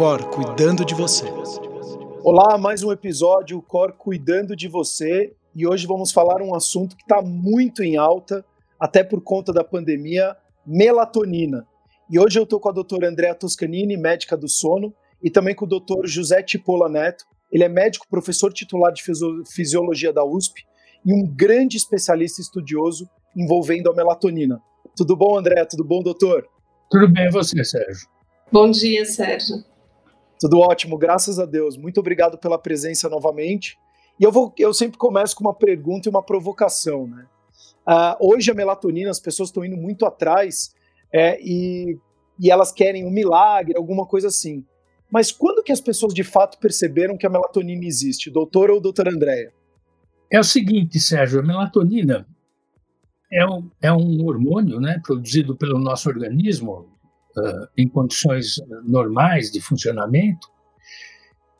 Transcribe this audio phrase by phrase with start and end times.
[0.00, 1.26] Cor cuidando de você.
[2.24, 7.02] Olá, mais um episódio Cor cuidando de você e hoje vamos falar um assunto que
[7.02, 8.42] está muito em alta,
[8.80, 10.34] até por conta da pandemia,
[10.66, 11.66] melatonina.
[12.08, 15.66] E hoje eu estou com a doutora Andrea Toscanini, médica do sono, e também com
[15.66, 17.26] o doutor José Tipola Neto.
[17.52, 19.02] Ele é médico, professor titular de
[19.52, 20.64] fisiologia da USP
[21.04, 23.06] e um grande especialista estudioso
[23.36, 24.62] envolvendo a melatonina.
[24.96, 25.62] Tudo bom, André?
[25.66, 26.48] Tudo bom, doutor?
[26.90, 28.08] Tudo bem, e você, Sérgio?
[28.50, 29.68] Bom dia, Sérgio.
[30.40, 31.76] Tudo ótimo, graças a Deus.
[31.76, 33.78] Muito obrigado pela presença novamente.
[34.18, 37.26] E eu, vou, eu sempre começo com uma pergunta e uma provocação, né?
[37.86, 40.74] Uh, hoje a melatonina, as pessoas estão indo muito atrás
[41.12, 41.98] é, e,
[42.38, 44.64] e elas querem um milagre, alguma coisa assim.
[45.10, 49.10] Mas quando que as pessoas de fato perceberam que a melatonina existe, doutor ou doutora
[49.10, 49.52] Andréia?
[50.32, 52.26] É o seguinte, Sérgio, a melatonina
[53.30, 56.88] é um, é um hormônio né, produzido pelo nosso organismo
[57.36, 60.48] uh, em condições normais de funcionamento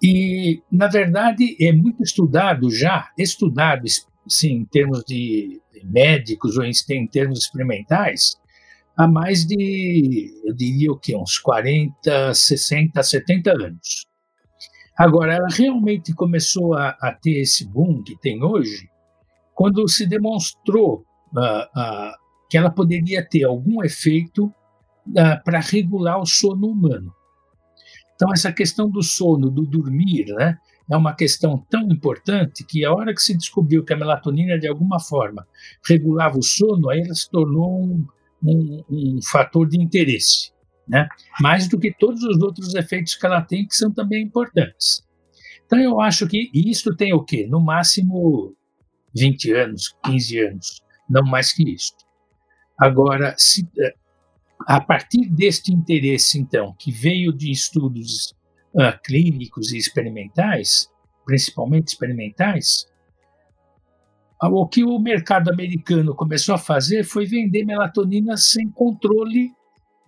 [0.03, 3.85] e, na verdade, é muito estudado já, estudado
[4.27, 8.37] sim, em termos de médicos ou em, termos experimentais,
[8.97, 14.07] há mais de, eu diria o quê, uns 40, 60, 70 anos.
[14.97, 18.89] Agora, ela realmente começou a, a ter esse boom que tem hoje
[19.55, 21.05] quando se demonstrou
[21.37, 22.13] uh, uh,
[22.49, 24.53] que ela poderia ter algum efeito
[25.11, 27.13] uh, para regular o sono humano.
[28.15, 30.59] Então, essa questão do sono, do dormir, né,
[30.91, 34.69] é uma questão tão importante que a hora que se descobriu que a melatonina, de
[34.69, 35.47] alguma forma,
[35.89, 38.07] regulava o sono, aí ela se tornou um,
[38.45, 40.53] um, um fator de interesse
[40.91, 41.09] né?
[41.41, 45.07] mais do que todos os outros efeitos que ela tem, que são também importantes.
[45.65, 47.47] Então, eu acho que isso tem o quê?
[47.49, 48.57] No máximo
[49.17, 51.95] 20 anos, 15 anos, não mais que isso.
[52.77, 53.95] Agora, se, eh,
[54.67, 58.35] a partir deste interesse, então, que veio de estudos
[58.75, 60.89] uh, clínicos e experimentais,
[61.25, 62.87] principalmente experimentais,
[64.43, 69.53] o que o mercado americano começou a fazer foi vender melatonina sem controle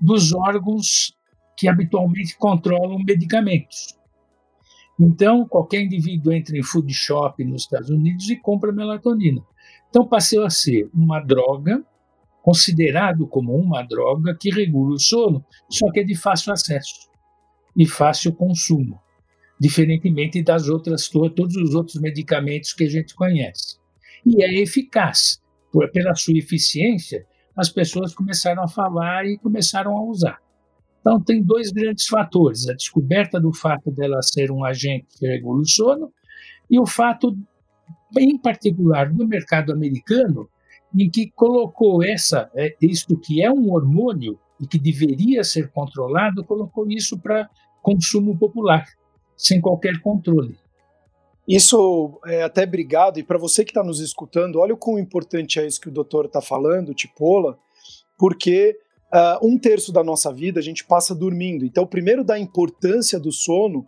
[0.00, 1.14] dos órgãos
[1.56, 3.94] que habitualmente controlam medicamentos.
[4.98, 9.42] Então, qualquer indivíduo entra em food shop nos Estados Unidos e compra melatonina.
[9.90, 11.84] Então, passou a ser uma droga,
[12.42, 17.08] considerado como uma droga que regula o sono, só que é de fácil acesso
[17.76, 19.00] e fácil consumo,
[19.58, 23.78] diferentemente das outras todos os outros medicamentos que a gente conhece.
[24.26, 25.40] E é eficaz,
[25.72, 27.26] por, pela sua eficiência,
[27.56, 30.38] as pessoas começaram a falar e começaram a usar.
[31.00, 35.60] Então, tem dois grandes fatores: a descoberta do fato dela ser um agente que regula
[35.60, 36.12] o sono
[36.70, 37.36] e o fato,
[38.18, 40.48] em particular, do mercado americano,
[40.98, 46.44] em que colocou essa, é, isto que é um hormônio e que deveria ser controlado,
[46.44, 47.48] colocou isso para
[47.82, 48.84] consumo popular,
[49.36, 50.56] sem qualquer controle.
[51.48, 55.58] Isso é até obrigado, e para você que está nos escutando, olha o quão importante
[55.58, 57.58] é isso que o doutor está falando, Tipola,
[58.16, 58.76] porque
[59.12, 61.64] uh, um terço da nossa vida a gente passa dormindo.
[61.64, 63.84] Então, primeiro da importância do sono,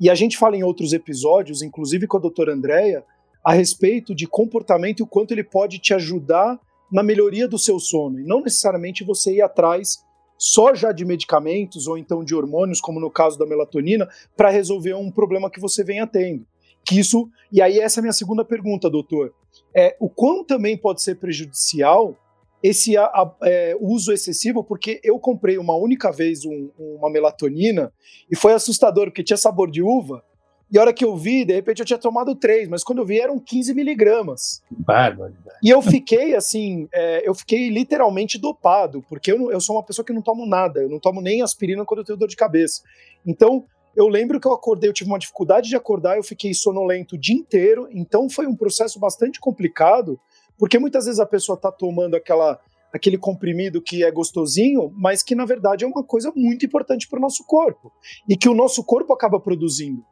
[0.00, 3.04] e a gente fala em outros episódios, inclusive com a doutora Andréia,
[3.46, 6.58] a respeito de comportamento e o quanto ele pode te ajudar
[6.90, 10.04] na melhoria do seu sono, e não necessariamente você ir atrás
[10.38, 14.94] só já de medicamentos ou então de hormônios, como no caso da melatonina, para resolver
[14.94, 16.46] um problema que você venha tendo
[16.86, 17.28] que isso.
[17.52, 19.34] E aí, essa é a minha segunda pergunta, doutor.
[19.74, 22.16] É, o quão também pode ser prejudicial
[22.62, 27.92] esse a, a, é, uso excessivo, porque eu comprei uma única vez um, uma melatonina
[28.30, 30.24] e foi assustador, porque tinha sabor de uva.
[30.70, 33.04] E a hora que eu vi, de repente eu tinha tomado três, mas quando eu
[33.04, 34.62] vi eram 15 miligramas.
[34.70, 35.34] Bárbaro.
[35.62, 40.04] E eu fiquei assim, é, eu fiquei literalmente dopado, porque eu, eu sou uma pessoa
[40.04, 42.82] que não tomo nada, eu não tomo nem aspirina quando eu tenho dor de cabeça.
[43.24, 47.14] Então, eu lembro que eu acordei, eu tive uma dificuldade de acordar, eu fiquei sonolento
[47.14, 50.20] o dia inteiro, então foi um processo bastante complicado,
[50.58, 52.60] porque muitas vezes a pessoa está tomando aquela,
[52.92, 57.18] aquele comprimido que é gostosinho, mas que na verdade é uma coisa muito importante para
[57.18, 57.92] o nosso corpo
[58.28, 60.04] e que o nosso corpo acaba produzindo.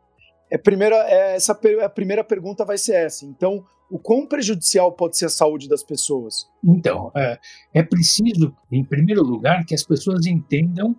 [0.55, 3.27] É, primeira, é, essa a primeira pergunta vai ser essa.
[3.27, 6.49] Então, o quão prejudicial pode ser a saúde das pessoas?
[6.63, 7.41] Então, é,
[7.75, 10.95] é preciso, em primeiro lugar, que as pessoas entendam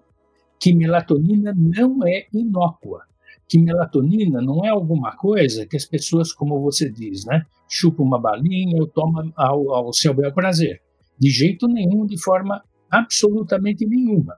[0.59, 3.03] que melatonina não é inócua,
[3.47, 8.19] que melatonina não é alguma coisa que as pessoas, como você diz, né, chupam uma
[8.19, 10.81] balinha ou tomam ao, ao seu bel prazer.
[11.17, 12.61] De jeito nenhum, de forma
[12.91, 14.35] absolutamente nenhuma.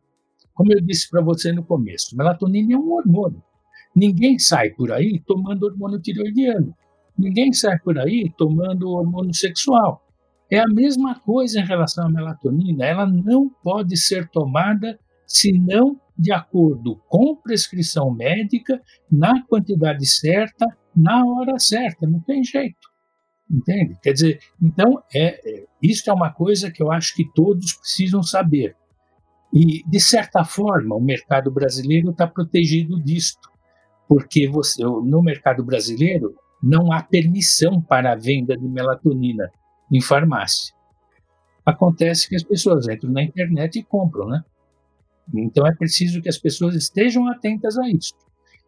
[0.53, 3.41] Como eu disse para você no começo, melatonina é um hormônio.
[3.97, 6.71] Ninguém sai por aí tomando hormônio tiroidiano.
[7.17, 10.05] Ninguém sai por aí tomando hormônio sexual.
[10.51, 12.85] É a mesma coisa em relação à melatonina.
[12.85, 18.79] Ela não pode ser tomada se não de acordo com prescrição médica,
[19.11, 22.87] na quantidade certa, na hora certa, não tem jeito.
[23.49, 23.97] Entende?
[24.01, 28.21] Quer dizer, então, é, é, isso é uma coisa que eu acho que todos precisam
[28.21, 28.75] saber.
[29.51, 33.49] E, de certa forma, o mercado brasileiro está protegido disto,
[34.07, 39.51] porque você, no mercado brasileiro não há permissão para a venda de melatonina
[39.91, 40.73] em farmácia.
[41.65, 44.43] Acontece que as pessoas entram na internet e compram, né?
[45.35, 48.13] Então é preciso que as pessoas estejam atentas a isso.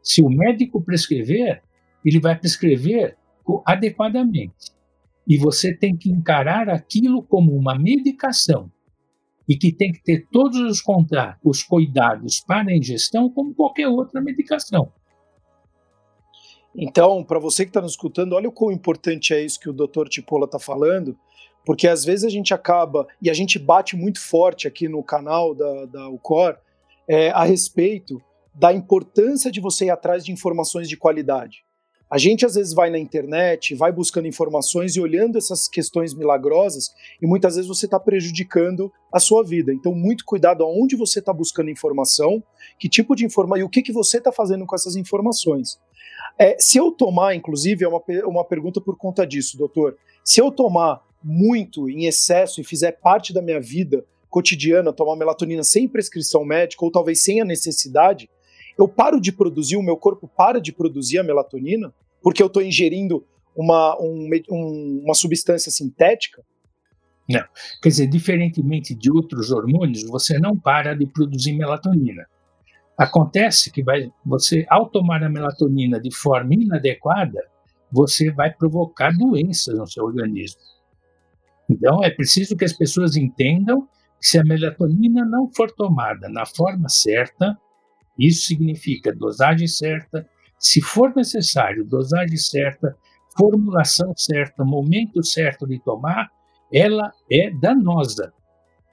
[0.03, 1.63] Se o médico prescrever,
[2.03, 3.17] ele vai prescrever
[3.65, 4.71] adequadamente.
[5.27, 8.71] E você tem que encarar aquilo como uma medicação
[9.47, 10.83] e que tem que ter todos os,
[11.43, 14.91] os cuidados para a ingestão como qualquer outra medicação.
[16.81, 19.73] Então, para você que está nos escutando, olha o quão importante é isso que o
[19.73, 20.07] Dr.
[20.07, 21.13] Tipola está falando,
[21.65, 25.53] porque às vezes a gente acaba, e a gente bate muito forte aqui no canal
[25.53, 26.55] da, da UCOR,
[27.05, 28.21] é, a respeito
[28.55, 31.65] da importância de você ir atrás de informações de qualidade.
[32.09, 36.91] A gente às vezes vai na internet, vai buscando informações e olhando essas questões milagrosas,
[37.21, 39.73] e muitas vezes você está prejudicando a sua vida.
[39.73, 42.41] Então, muito cuidado aonde você está buscando informação,
[42.79, 45.77] que tipo de informação e o que, que você está fazendo com essas informações.
[46.37, 49.97] É, se eu tomar, inclusive, é uma, uma pergunta por conta disso, doutor.
[50.23, 55.63] Se eu tomar muito em excesso e fizer parte da minha vida cotidiana, tomar melatonina
[55.63, 58.29] sem prescrição médica ou talvez sem a necessidade,
[58.77, 62.61] eu paro de produzir, o meu corpo para de produzir a melatonina, porque eu estou
[62.61, 63.25] ingerindo
[63.55, 66.41] uma, um, um, uma substância sintética?
[67.27, 67.43] Não.
[67.81, 72.25] Quer dizer, diferentemente de outros hormônios, você não para de produzir melatonina.
[72.99, 77.39] Acontece que vai, você, ao tomar a melatonina de forma inadequada,
[77.89, 80.59] você vai provocar doenças no seu organismo.
[81.69, 83.87] Então, é preciso que as pessoas entendam
[84.19, 87.57] que se a melatonina não for tomada na forma certa,
[88.17, 90.27] isso significa dosagem certa,
[90.59, 92.97] se for necessário, dosagem certa,
[93.37, 96.29] formulação certa, momento certo de tomar,
[96.73, 98.33] ela é danosa.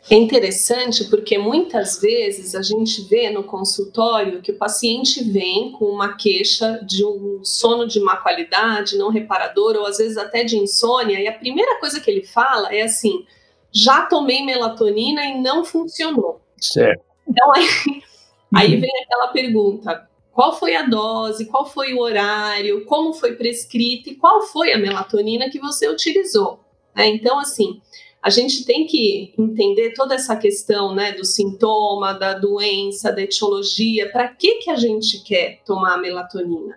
[0.08, 5.86] É interessante porque muitas vezes a gente vê no consultório que o paciente vem com
[5.86, 10.56] uma queixa de um sono de má qualidade, não reparador, ou às vezes até de
[10.56, 13.26] insônia, e a primeira coisa que ele fala é assim:
[13.72, 16.40] já tomei melatonina e não funcionou.
[16.56, 17.04] Certo.
[17.28, 17.66] Então aí,
[18.54, 24.10] Aí vem aquela pergunta: qual foi a dose, qual foi o horário, como foi prescrito
[24.10, 26.60] e qual foi a melatonina que você utilizou?
[26.94, 27.80] É, então, assim,
[28.26, 34.11] a gente tem que entender toda essa questão né, do sintoma, da doença, da etiologia,
[34.11, 36.76] para que, que a gente quer tomar a melatonina.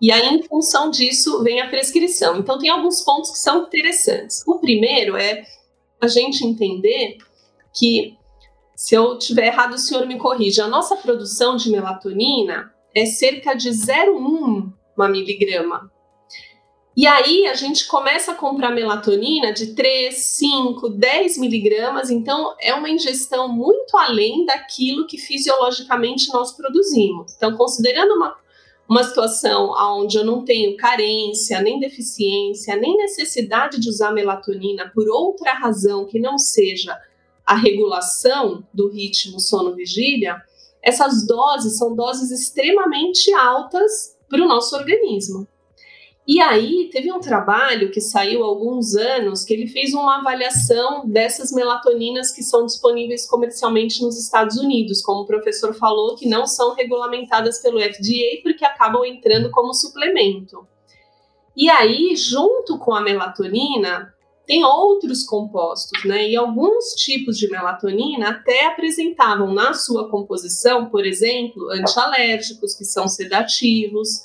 [0.00, 2.38] E aí, em função disso, vem a prescrição.
[2.38, 4.42] Então, tem alguns pontos que são interessantes.
[4.46, 5.44] O primeiro é
[6.00, 7.18] a gente entender
[7.74, 8.16] que
[8.74, 10.64] se eu tiver errado, o senhor me corrija.
[10.64, 14.72] A nossa produção de melatonina é cerca de 0,1
[15.10, 15.92] miligrama.
[16.96, 22.72] E aí a gente começa a comprar melatonina de 3, 5, 10 miligramas, então é
[22.72, 27.34] uma ingestão muito além daquilo que fisiologicamente nós produzimos.
[27.36, 28.34] Então, considerando uma,
[28.88, 35.06] uma situação onde eu não tenho carência, nem deficiência, nem necessidade de usar melatonina por
[35.06, 36.98] outra razão que não seja
[37.44, 40.42] a regulação do ritmo sono-vigília,
[40.82, 45.46] essas doses são doses extremamente altas para o nosso organismo.
[46.26, 51.06] E aí teve um trabalho que saiu há alguns anos que ele fez uma avaliação
[51.08, 56.44] dessas melatoninas que são disponíveis comercialmente nos Estados Unidos, como o professor falou, que não
[56.44, 60.66] são regulamentadas pelo FDA porque acabam entrando como suplemento.
[61.56, 64.12] E aí, junto com a melatonina,
[64.44, 66.28] tem outros compostos, né?
[66.28, 73.06] E alguns tipos de melatonina até apresentavam na sua composição, por exemplo, antialérgicos, que são
[73.08, 74.22] sedativos,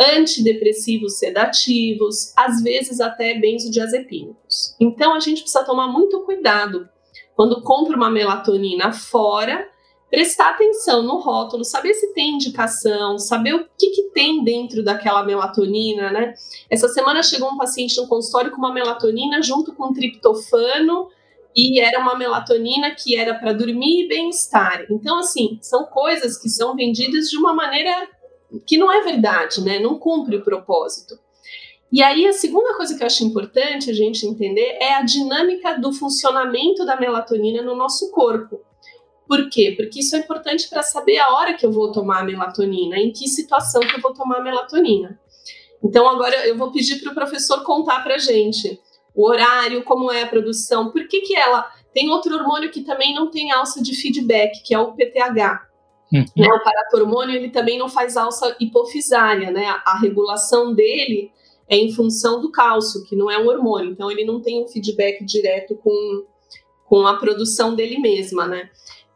[0.00, 4.74] antidepressivos sedativos, às vezes até benzodiazepínicos.
[4.80, 6.88] Então a gente precisa tomar muito cuidado
[7.36, 9.68] quando compra uma melatonina fora
[10.14, 15.24] prestar atenção no rótulo, saber se tem indicação, saber o que, que tem dentro daquela
[15.24, 16.34] melatonina, né?
[16.70, 21.08] Essa semana chegou um paciente no consultório com uma melatonina junto com um triptofano
[21.56, 24.86] e era uma melatonina que era para dormir e bem-estar.
[24.88, 28.08] Então, assim, são coisas que são vendidas de uma maneira
[28.60, 29.78] que não é verdade, né?
[29.78, 31.18] Não cumpre o propósito.
[31.92, 35.78] E aí, a segunda coisa que eu acho importante a gente entender é a dinâmica
[35.78, 38.60] do funcionamento da melatonina no nosso corpo.
[39.28, 39.74] Por quê?
[39.76, 43.12] Porque isso é importante para saber a hora que eu vou tomar a melatonina, em
[43.12, 45.18] que situação que eu vou tomar a melatonina.
[45.82, 48.80] Então, agora eu vou pedir para o professor contar para a gente
[49.14, 51.70] o horário, como é a produção, por que, que ela.
[51.92, 55.73] Tem outro hormônio que também não tem alça de feedback, que é o PTH.
[56.14, 56.24] Uhum.
[56.36, 59.66] Né, o paratormônio ele também não faz alça hipofisária, né?
[59.84, 61.32] A, regulação dele
[61.68, 64.68] é em função do cálcio, que não é um hormônio, então ele não tem um
[64.68, 66.24] feedback direto com,
[66.84, 68.70] com a produção dele mesma, né?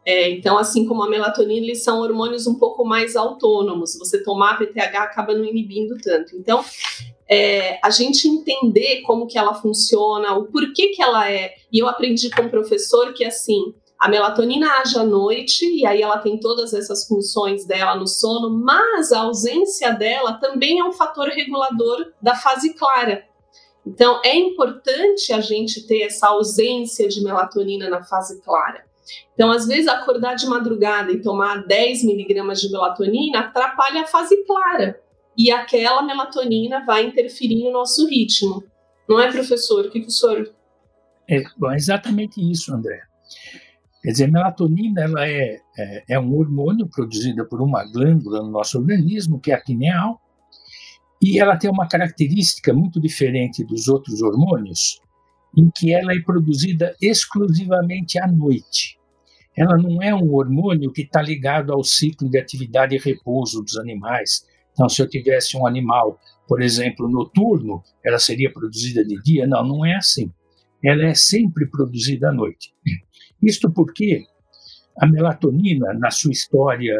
[0.05, 3.97] É, então, assim como a melatonina, eles são hormônios um pouco mais autônomos.
[3.97, 6.35] Você tomar PTH acaba não inibindo tanto.
[6.35, 6.65] Então,
[7.29, 11.53] é, a gente entender como que ela funciona, o porquê que ela é.
[11.71, 16.01] E eu aprendi com o professor que assim, a melatonina age à noite e aí
[16.01, 20.93] ela tem todas essas funções dela no sono, mas a ausência dela também é um
[20.93, 23.25] fator regulador da fase clara.
[23.85, 28.87] Então é importante a gente ter essa ausência de melatonina na fase clara.
[29.33, 34.45] Então, às vezes, acordar de madrugada e tomar 10 miligramas de melatonina atrapalha a fase
[34.45, 35.01] clara.
[35.35, 38.63] E aquela melatonina vai interferir no nosso ritmo.
[39.07, 39.85] Não é, professor?
[39.85, 40.53] O que, que o senhor.
[41.27, 43.01] É, bom, exatamente isso, André.
[44.01, 48.77] Quer dizer, melatonina ela é, é, é, um hormônio produzido por uma glândula no nosso
[48.77, 50.21] organismo, que é a pineal,
[51.21, 55.01] e ela tem uma característica muito diferente dos outros hormônios,
[55.57, 58.97] em que ela é produzida exclusivamente à noite.
[59.57, 63.77] Ela não é um hormônio que está ligado ao ciclo de atividade e repouso dos
[63.77, 64.45] animais.
[64.71, 69.45] Então, se eu tivesse um animal, por exemplo, noturno, ela seria produzida de dia?
[69.45, 70.31] Não, não é assim.
[70.81, 72.73] Ela é sempre produzida à noite.
[73.41, 74.25] Isto porque
[74.99, 76.95] a melatonina, na sua história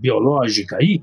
[0.00, 1.02] biológica aí,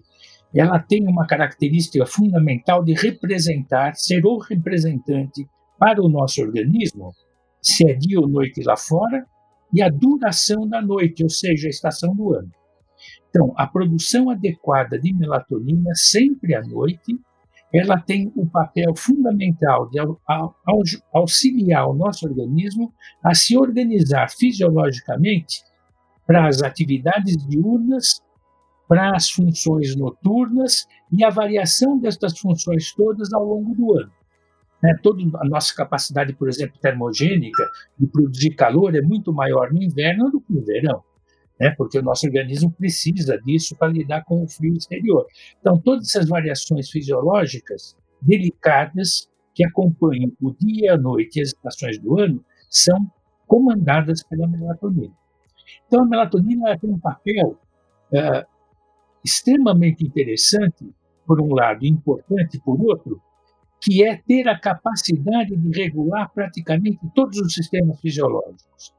[0.53, 5.47] ela tem uma característica fundamental de representar, ser o representante
[5.79, 7.13] para o nosso organismo,
[7.61, 9.25] se é dia ou noite lá fora,
[9.73, 12.51] e a duração da noite, ou seja, a estação do ano.
[13.29, 17.17] Então, a produção adequada de melatonina sempre à noite
[17.73, 19.99] ela tem um papel fundamental de
[21.13, 25.63] auxiliar o nosso organismo a se organizar fisiologicamente
[26.27, 28.21] para as atividades diurnas,
[28.87, 34.11] para as funções noturnas e a variação destas funções todas ao longo do ano.
[34.83, 34.93] Né?
[35.01, 40.29] Toda a nossa capacidade, por exemplo, termogênica de produzir calor é muito maior no inverno
[40.29, 41.01] do que no verão
[41.61, 41.69] né?
[41.77, 45.27] porque o nosso organismo precisa disso para lidar com o frio exterior.
[45.59, 51.99] Então, todas essas variações fisiológicas delicadas que acompanham o dia a noite e as estações
[51.99, 52.99] do ano são
[53.45, 55.13] comandadas pela melatonina.
[55.85, 57.59] Então, a melatonina tem um papel
[58.11, 58.43] é,
[59.23, 60.91] extremamente interessante,
[61.27, 63.21] por um lado, e importante por outro,
[63.79, 68.93] que é ter a capacidade de regular praticamente todos os sistemas fisiológicos.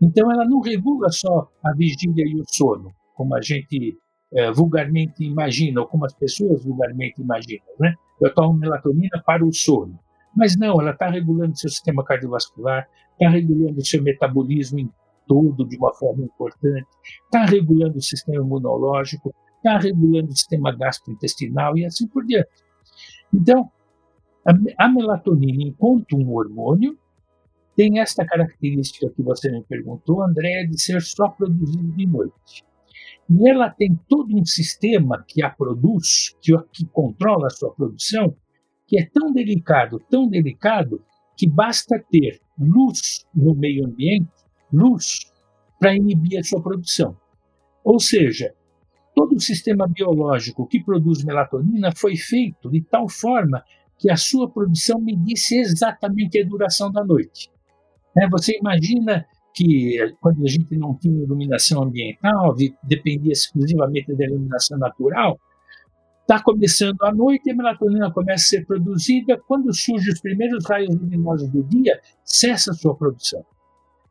[0.00, 3.96] Então, ela não regula só a vigília e o sono, como a gente
[4.34, 7.64] é, vulgarmente imagina, ou como as pessoas vulgarmente imaginam.
[7.80, 7.94] Né?
[8.20, 9.98] Eu tomo melatonina para o sono.
[10.36, 14.90] Mas não, ela está regulando seu sistema cardiovascular, está regulando seu metabolismo em
[15.26, 16.86] todo de uma forma importante,
[17.24, 22.50] está regulando o sistema imunológico, está regulando o sistema gastrointestinal e assim por diante.
[23.32, 23.70] Então,
[24.46, 26.96] a, a melatonina, enquanto um hormônio,
[27.76, 32.64] tem esta característica que você me perguntou, André, de ser só produzido de noite.
[33.28, 38.34] E ela tem todo um sistema que a produz, que, que controla a sua produção,
[38.86, 41.04] que é tão delicado, tão delicado,
[41.36, 44.30] que basta ter luz no meio ambiente,
[44.72, 45.18] luz,
[45.78, 47.14] para inibir a sua produção.
[47.84, 48.54] Ou seja,
[49.14, 53.62] todo o sistema biológico que produz melatonina foi feito de tal forma
[53.98, 57.50] que a sua produção medisse exatamente a duração da noite.
[58.16, 58.26] Né?
[58.30, 65.38] Você imagina que quando a gente não tinha iluminação ambiental, dependia exclusivamente da iluminação natural,
[66.22, 70.94] está começando a noite, a melatonina começa a ser produzida, quando surgem os primeiros raios
[70.94, 73.44] luminosos do dia, cessa a sua produção.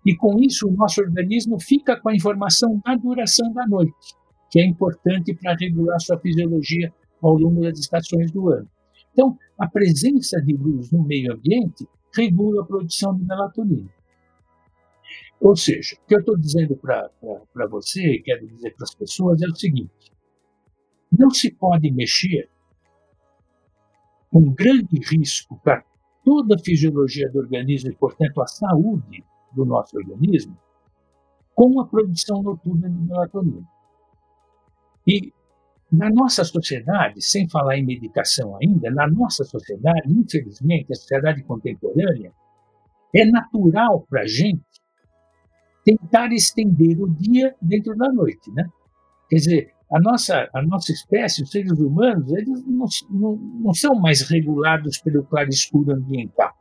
[0.06, 4.16] E com isso, o nosso organismo fica com a informação da duração da noite,
[4.50, 8.68] que é importante para regular sua fisiologia ao longo das estações do ano.
[9.12, 13.90] Então, a presença de luz no meio ambiente regula a produção de melatonina.
[15.46, 19.46] Ou seja, o que eu estou dizendo para você quero dizer para as pessoas é
[19.46, 20.12] o seguinte:
[21.12, 22.50] não se pode mexer
[24.32, 25.86] com grande risco para
[26.24, 29.24] toda a fisiologia do organismo e, portanto, a saúde
[29.56, 30.58] do nosso organismo
[31.54, 33.68] com a produção noturna de melatonina.
[35.08, 35.32] E
[35.92, 42.34] na nossa sociedade, sem falar em medicação ainda, na nossa sociedade, infelizmente, a sociedade contemporânea,
[43.16, 44.66] é natural para a gente
[45.86, 48.66] tentar estender o dia dentro da noite, né?
[49.30, 53.96] Quer dizer, a nossa, a nossa espécie, os seres humanos, eles não, não, não são
[53.96, 56.52] mais regulados pelo claro-escuro ambiental.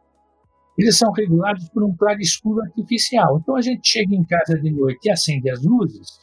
[0.77, 3.39] Eles são regulados por um claro-escuro artificial.
[3.41, 6.21] Então a gente chega em casa de noite e acende as luzes,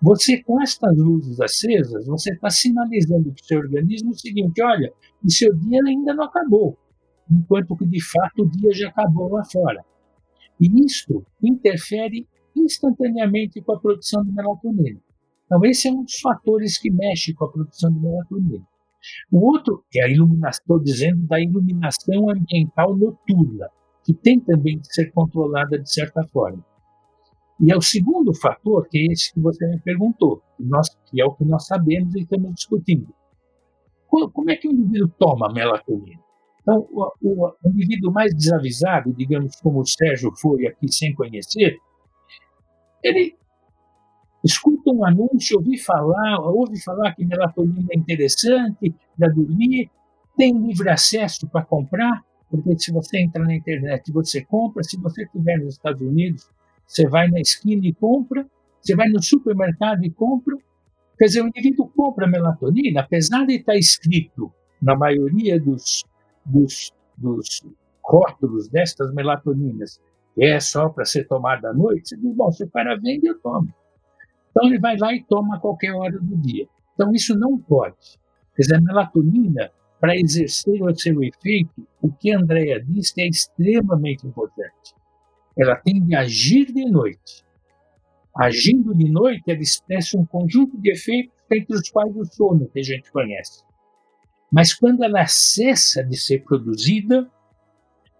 [0.00, 4.92] Você, com estas luzes acesas, você está sinalizando para o seu organismo o seguinte: olha,
[5.22, 6.78] o seu dia ainda não acabou,
[7.30, 9.84] enquanto que de fato o dia já acabou lá fora.
[10.60, 15.00] E isto interfere instantaneamente com a produção de melatonina.
[15.46, 18.66] Então, esse é um dos fatores que mexe com a produção de melatonina.
[19.30, 23.68] O outro é a iluminação, estou dizendo da iluminação ambiental noturna,
[24.04, 26.64] que tem também que ser controlada de certa forma.
[27.60, 31.20] E é o segundo fator, que é esse que você me perguntou, que, nós, que
[31.20, 33.12] é o que nós sabemos e estamos discutindo.
[34.08, 36.27] Como é que o indivíduo toma melatonina?
[36.68, 41.78] Então, o, o, o indivíduo mais desavisado, digamos como o Sérgio foi aqui sem conhecer,
[43.02, 43.34] ele
[44.44, 49.90] escuta um anúncio, ouve falar, ouve falar que melatonina é interessante para dormir,
[50.36, 55.22] tem livre acesso para comprar, porque se você entra na internet você compra, se você
[55.22, 56.50] estiver nos Estados Unidos,
[56.86, 58.46] você vai na esquina e compra,
[58.82, 60.54] você vai no supermercado e compra.
[61.18, 66.04] Quer dizer, o indivíduo compra melatonina, apesar de estar escrito na maioria dos,
[66.48, 67.62] dos, dos
[68.04, 70.00] rótulos destas melatoninas,
[70.34, 73.26] que é só para ser tomada à noite, você diz, bom, se o cara vende,
[73.26, 73.68] eu tomo.
[74.50, 76.66] Então ele vai lá e toma a qualquer hora do dia.
[76.94, 77.96] Então isso não pode.
[78.56, 83.28] Quer dizer, a melatonina, para exercer o seu efeito, o que a Andrea disse é
[83.28, 84.94] extremamente importante.
[85.56, 87.44] Ela tem de agir de noite.
[88.36, 92.78] Agindo de noite, ela expressa um conjunto de efeitos entre os quais o sono que
[92.78, 93.64] a gente conhece.
[94.50, 97.30] Mas quando ela cessa de ser produzida,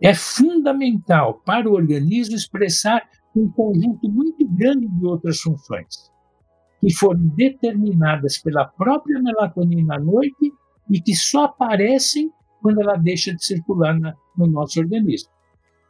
[0.01, 3.03] é fundamental para o organismo expressar
[3.35, 6.11] um conjunto muito grande de outras funções,
[6.81, 10.53] que foram determinadas pela própria melatonina à noite
[10.91, 12.31] e que só aparecem
[12.61, 15.31] quando ela deixa de circular na, no nosso organismo.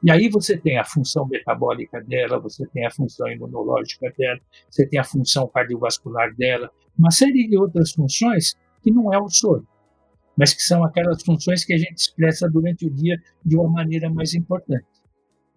[0.03, 4.39] E aí você tem a função metabólica dela, você tem a função imunológica dela,
[4.71, 9.29] você tem a função cardiovascular dela, uma série de outras funções que não é o
[9.29, 9.67] sono
[10.39, 14.09] mas que são aquelas funções que a gente expressa durante o dia de uma maneira
[14.09, 14.87] mais importante.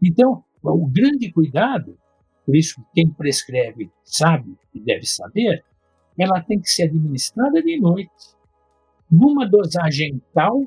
[0.02, 1.96] Então, o grande cuidado,
[2.44, 5.64] por isso quem prescreve sabe e deve saber,
[6.18, 8.12] ela tem que ser administrada de noite,
[9.10, 10.64] numa dosagem tal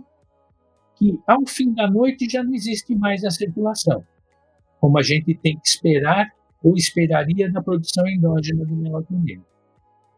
[0.95, 4.07] que ao fim da noite já não existe mais a circulação,
[4.81, 9.43] como a gente tem que esperar ou esperaria na produção endógena do melatonina.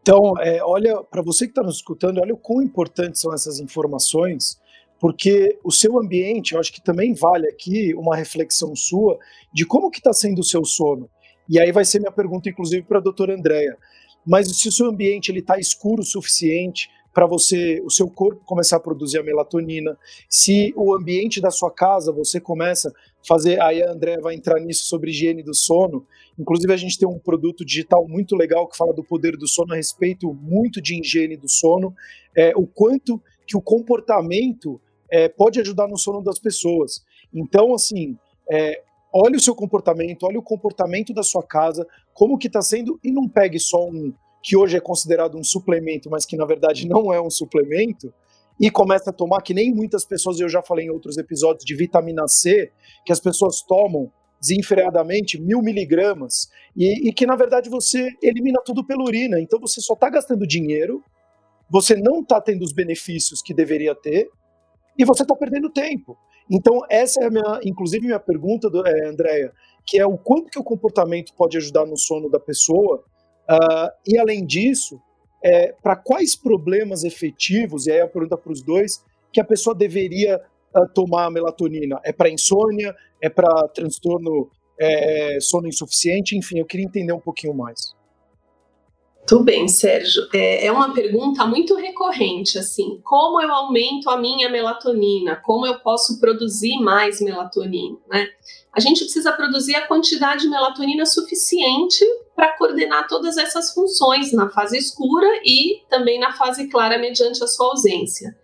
[0.07, 3.59] Então, é, olha, para você que está nos escutando, olha o quão importantes são essas
[3.59, 4.57] informações,
[4.97, 9.19] porque o seu ambiente, eu acho que também vale aqui uma reflexão sua
[9.51, 11.09] de como que está sendo o seu sono.
[11.49, 13.77] E aí vai ser minha pergunta, inclusive, para a doutora Andréia.
[14.25, 18.77] Mas se o seu ambiente está escuro o suficiente, para você, o seu corpo começar
[18.77, 19.97] a produzir a melatonina.
[20.29, 22.93] Se o ambiente da sua casa você começa
[23.27, 26.05] fazer, aí a André vai entrar nisso sobre higiene do sono.
[26.39, 29.73] Inclusive a gente tem um produto digital muito legal que fala do poder do sono
[29.73, 31.93] a respeito muito de higiene do sono,
[32.35, 34.79] é, o quanto que o comportamento
[35.11, 37.03] é, pode ajudar no sono das pessoas.
[37.33, 38.17] Então, assim,
[38.49, 38.81] é,
[39.13, 43.11] olhe o seu comportamento, olhe o comportamento da sua casa, como que está sendo, e
[43.11, 47.11] não pegue só um que hoje é considerado um suplemento, mas que na verdade não
[47.11, 48.13] é um suplemento,
[48.59, 51.75] e começa a tomar, que nem muitas pessoas, eu já falei em outros episódios, de
[51.75, 52.71] vitamina C,
[53.05, 58.85] que as pessoas tomam desenfreadamente mil miligramas, e, e que na verdade você elimina tudo
[58.85, 61.03] pela urina, então você só está gastando dinheiro,
[61.69, 64.29] você não está tendo os benefícios que deveria ter,
[64.97, 66.17] e você está perdendo tempo.
[66.49, 69.51] Então, essa é minha, inclusive, minha pergunta, é, Andréia,
[69.85, 73.03] que é o quanto que o comportamento pode ajudar no sono da pessoa,
[73.49, 74.99] Uh, e além disso,
[75.47, 79.73] é, para quais problemas efetivos, e aí a pergunta para os dois, que a pessoa
[79.73, 80.41] deveria
[80.75, 82.01] uh, tomar melatonina?
[82.03, 82.93] É para insônia?
[83.21, 86.37] É para transtorno é, sono insuficiente?
[86.37, 87.95] Enfim, eu queria entender um pouquinho mais.
[89.25, 90.23] Tudo bem, Sérgio.
[90.33, 95.37] É, é uma pergunta muito recorrente, assim, como eu aumento a minha melatonina?
[95.45, 98.27] Como eu posso produzir mais melatonina, né?
[98.73, 102.05] A gente precisa produzir a quantidade de melatonina suficiente
[102.37, 107.47] para coordenar todas essas funções na fase escura e também na fase clara mediante a
[107.47, 108.37] sua ausência.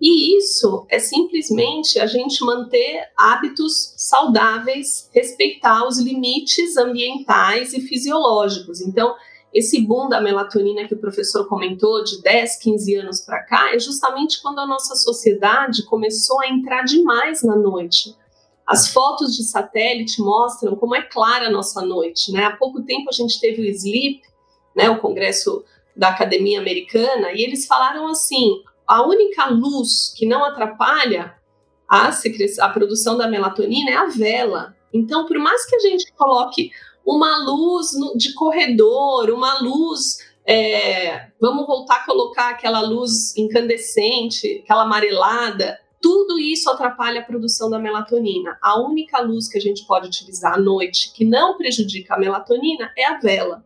[0.00, 8.80] E isso é simplesmente a gente manter hábitos saudáveis, respeitar os limites ambientais e fisiológicos.
[8.80, 9.16] Então,
[9.52, 13.80] esse boom da melatonina que o professor comentou de 10, 15 anos para cá é
[13.80, 18.14] justamente quando a nossa sociedade começou a entrar demais na noite.
[18.66, 22.32] As fotos de satélite mostram como é clara a nossa noite.
[22.32, 22.44] Né?
[22.44, 24.22] Há pouco tempo a gente teve o SLEEP,
[24.74, 30.44] né, o Congresso da Academia Americana, e eles falaram assim: a única luz que não
[30.44, 31.34] atrapalha
[31.88, 32.10] a,
[32.60, 34.74] a produção da melatonina é a vela.
[34.92, 36.70] Então, por mais que a gente coloque
[37.04, 44.82] uma luz de corredor, uma luz é, vamos voltar a colocar aquela luz incandescente, aquela
[44.82, 45.78] amarelada.
[46.04, 48.58] Tudo isso atrapalha a produção da melatonina.
[48.60, 52.92] A única luz que a gente pode utilizar à noite que não prejudica a melatonina
[52.94, 53.64] é a vela.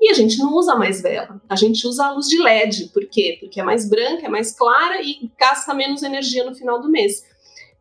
[0.00, 2.88] E a gente não usa mais vela, a gente usa a luz de LED.
[2.94, 3.36] Por quê?
[3.38, 7.26] Porque é mais branca, é mais clara e gasta menos energia no final do mês.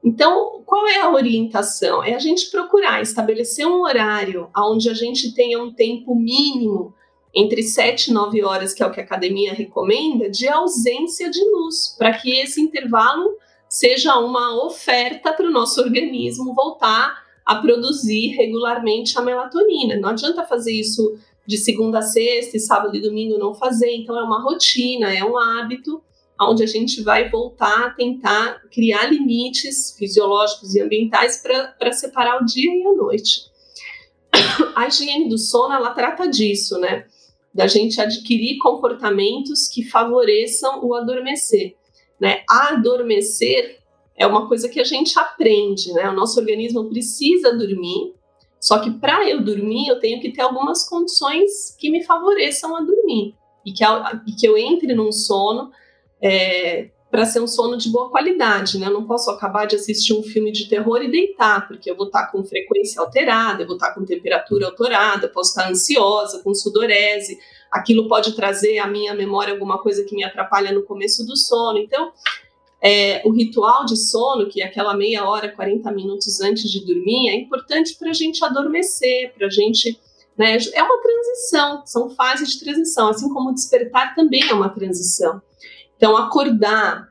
[0.04, 2.04] Então, qual é a orientação?
[2.04, 6.94] É a gente procurar estabelecer um horário onde a gente tenha um tempo mínimo
[7.34, 11.42] entre 7 e 9 horas, que é o que a academia recomenda, de ausência de
[11.52, 13.38] luz, para que esse intervalo
[13.76, 19.98] seja uma oferta para o nosso organismo voltar a produzir regularmente a melatonina.
[19.98, 24.18] Não adianta fazer isso de segunda a sexta e sábado e domingo não fazer, então
[24.18, 26.02] é uma rotina, é um hábito
[26.40, 31.44] onde a gente vai voltar a tentar criar limites fisiológicos e ambientais
[31.78, 33.42] para separar o dia e a noite.
[34.74, 37.06] A higiene do sono, ela trata disso, né?
[37.54, 41.76] da gente adquirir comportamentos que favoreçam o adormecer.
[42.20, 42.44] Né?
[42.50, 43.80] Adormecer
[44.16, 46.10] é uma coisa que a gente aprende, né?
[46.10, 48.14] O nosso organismo precisa dormir,
[48.60, 52.82] só que para eu dormir eu tenho que ter algumas condições que me favoreçam a
[52.82, 53.84] dormir e que,
[54.28, 55.72] e que eu entre num sono
[56.22, 58.88] é, para ser um sono de boa qualidade, né?
[58.88, 62.08] Eu não posso acabar de assistir um filme de terror e deitar, porque eu vou
[62.08, 67.38] estar com frequência alterada, eu vou estar com temperatura alterada, posso estar ansiosa, com sudorese.
[67.76, 71.78] Aquilo pode trazer à minha memória alguma coisa que me atrapalha no começo do sono.
[71.78, 72.14] Então,
[72.82, 77.30] é, o ritual de sono, que é aquela meia hora, 40 minutos antes de dormir,
[77.30, 80.00] é importante para a gente adormecer, para a gente.
[80.38, 85.42] Né, é uma transição, são fases de transição, assim como despertar também é uma transição.
[85.98, 87.10] Então, acordar,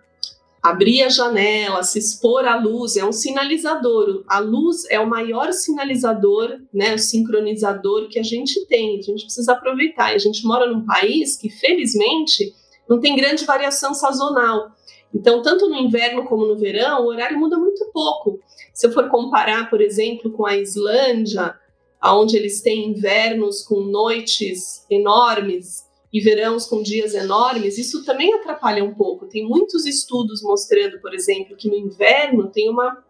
[0.64, 4.24] abrir a janela, se expor à luz é um sinalizador.
[4.27, 8.98] A luz é o maior sinalizador, né, o sincronizador que a gente tem.
[8.98, 10.12] A gente precisa aproveitar.
[10.12, 12.55] E a gente mora num país que, felizmente,
[12.88, 14.70] não tem grande variação sazonal.
[15.14, 18.40] Então, tanto no inverno como no verão, o horário muda muito pouco.
[18.72, 21.55] Se eu for comparar, por exemplo, com a Islândia,
[22.03, 28.85] onde eles têm invernos com noites enormes e verãos com dias enormes, isso também atrapalha
[28.85, 29.27] um pouco.
[29.27, 33.03] Tem muitos estudos mostrando, por exemplo, que no inverno tem uma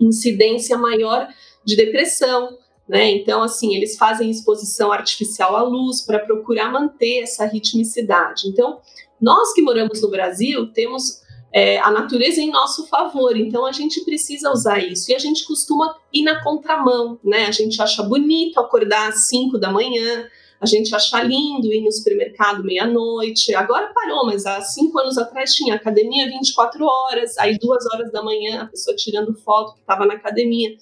[0.00, 1.28] incidência maior
[1.64, 2.58] de depressão,
[2.88, 3.08] né?
[3.08, 8.48] Então, assim, eles fazem exposição artificial à luz para procurar manter essa ritmicidade.
[8.48, 8.80] Então,
[9.20, 11.20] nós que moramos no Brasil temos
[11.54, 15.12] é, a natureza em nosso favor, então a gente precisa usar isso.
[15.12, 17.46] E a gente costuma ir na contramão, né?
[17.46, 20.28] A gente acha bonito acordar às 5 da manhã,
[20.60, 23.54] a gente achar lindo ir no supermercado meia-noite.
[23.54, 28.22] Agora parou, mas há cinco anos atrás tinha academia 24 horas, aí duas horas da
[28.22, 30.76] manhã a pessoa tirando foto que estava na academia.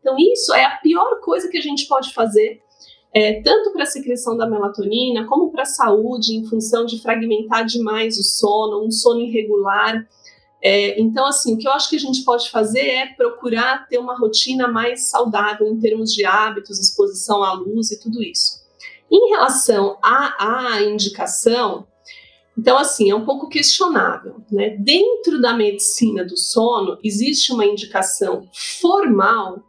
[0.00, 2.60] Então, isso é a pior coisa que a gente pode fazer,
[3.12, 7.64] é, tanto para a secreção da melatonina, como para a saúde, em função de fragmentar
[7.64, 10.06] demais o sono, um sono irregular.
[10.62, 13.98] É, então, assim, o que eu acho que a gente pode fazer é procurar ter
[13.98, 18.63] uma rotina mais saudável em termos de hábitos, exposição à luz e tudo isso.
[19.14, 21.86] Em relação à, à indicação,
[22.58, 24.42] então, assim, é um pouco questionável.
[24.50, 24.76] Né?
[24.78, 28.48] Dentro da medicina do sono, existe uma indicação
[28.80, 29.62] formal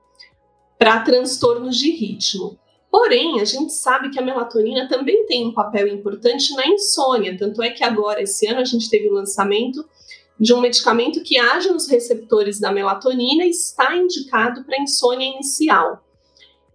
[0.79, 2.57] para transtornos de ritmo.
[2.89, 7.37] Porém, a gente sabe que a melatonina também tem um papel importante na insônia.
[7.37, 9.85] Tanto é que agora, esse ano, a gente teve o lançamento
[10.39, 16.04] de um medicamento que age nos receptores da melatonina e está indicado para insônia inicial.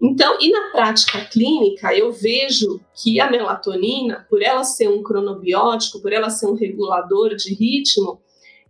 [0.02, 6.00] Então, e na prática clínica, eu vejo que a melatonina, por ela ser um cronobiótico,
[6.00, 8.20] por ela ser um regulador de ritmo,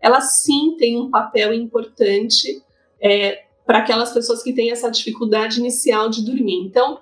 [0.00, 2.62] ela sim tem um papel importante
[3.00, 6.64] é, para aquelas pessoas que têm essa dificuldade inicial de dormir.
[6.64, 6.98] Então,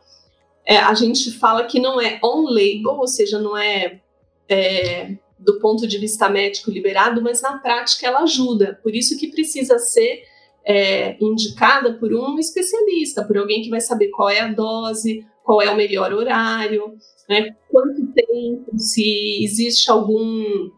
[0.67, 4.01] é, a gente fala que não é on-label, ou seja, não é,
[4.47, 8.79] é do ponto de vista médico liberado, mas na prática ela ajuda.
[8.83, 10.23] Por isso que precisa ser
[10.69, 15.63] é, indicada por um especialista, por alguém que vai saber qual é a dose, qual
[15.63, 16.95] é o melhor horário,
[17.27, 20.71] né, quanto tempo, se existe algum,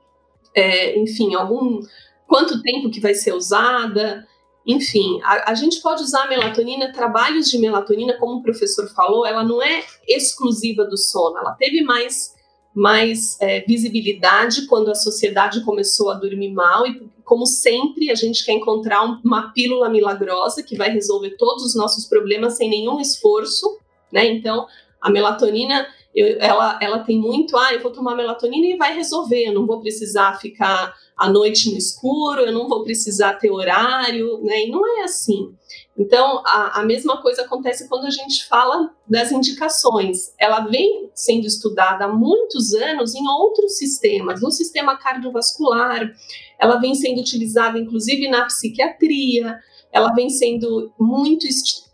[0.55, 1.81] é, enfim, algum,
[2.29, 4.25] quanto tempo que vai ser usada,
[4.65, 9.27] enfim, a, a, gente pode usar a melatonina, trabalhos de melatonina, como o professor falou,
[9.27, 12.37] ela não é exclusiva do sono, ela teve mais
[12.75, 18.45] mais é, visibilidade quando a sociedade começou a dormir mal e como sempre a gente
[18.45, 23.79] quer encontrar uma pílula milagrosa que vai resolver todos os nossos problemas sem nenhum esforço,
[24.13, 24.27] né?
[24.27, 24.67] Então
[25.01, 29.47] a melatonina eu, ela, ela tem muito, ah, eu vou tomar melatonina e vai resolver,
[29.47, 34.41] eu não vou precisar ficar à noite no escuro, eu não vou precisar ter horário,
[34.43, 34.67] né?
[34.67, 35.55] E não é assim.
[35.97, 40.33] Então, a, a, mesma coisa acontece quando a gente fala das indicações.
[40.39, 46.11] Ela vem sendo estudada há muitos anos em outros sistemas, no sistema cardiovascular,
[46.59, 49.59] ela vem sendo utilizada inclusive na psiquiatria,
[49.93, 51.47] ela vem sendo muito,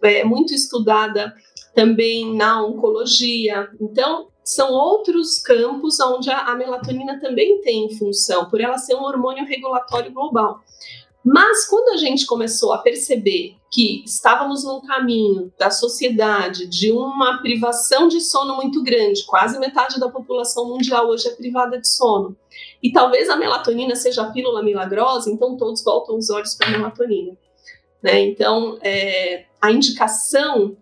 [0.02, 1.34] é, muito estudada
[1.76, 3.68] também na oncologia.
[3.78, 9.44] Então, são outros campos onde a, melatonina também tem função, por ela ser um hormônio
[9.44, 10.60] regulatório global.
[11.22, 17.42] Mas quando a gente começou a perceber que estávamos num caminho da sociedade de uma
[17.42, 22.34] privação de sono muito grande, quase metade da população mundial hoje é privada de sono,
[22.82, 26.70] e talvez a melatonina seja a pílula milagrosa, então todos voltam os olhos para a
[26.70, 27.36] melatonina.
[28.02, 28.20] Né?
[28.20, 30.76] Então, é, a indicação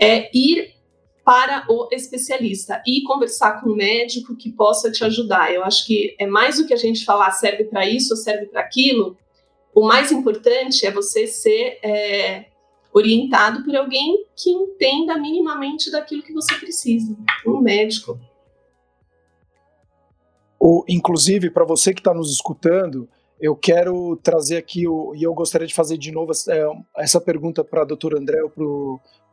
[0.00, 0.74] é ir
[1.24, 5.52] para o especialista e conversar com um médico que possa te ajudar.
[5.52, 8.60] Eu acho que é mais do que a gente falar serve para isso serve para
[8.60, 9.16] aquilo
[9.74, 12.46] o mais importante é você ser é,
[12.92, 18.18] orientado por alguém que entenda minimamente daquilo que você precisa, um médico.
[20.58, 23.08] O, inclusive, para você que está nos escutando,
[23.40, 26.66] eu quero trazer aqui, o, e eu gostaria de fazer de novo é,
[26.98, 28.64] essa pergunta para a doutora André ou para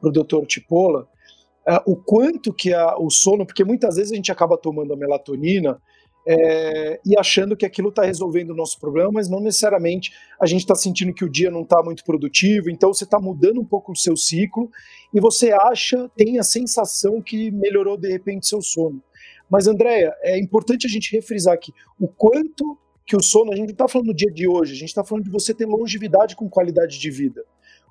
[0.02, 1.08] doutor Tipola,
[1.68, 4.98] é, o quanto que a, o sono, porque muitas vezes a gente acaba tomando a
[4.98, 5.82] melatonina
[6.28, 10.62] é, e achando que aquilo está resolvendo o nosso problema, mas não necessariamente a gente
[10.62, 13.94] está sentindo que o dia não está muito produtivo, então você está mudando um pouco
[13.94, 14.70] o seu ciclo
[15.14, 19.02] e você acha, tem a sensação que melhorou de repente seu sono.
[19.50, 23.68] Mas, Andréia, é importante a gente refrisar aqui o quanto que o sono, a gente
[23.68, 26.36] não está falando do dia de hoje, a gente está falando de você ter longevidade
[26.36, 27.42] com qualidade de vida.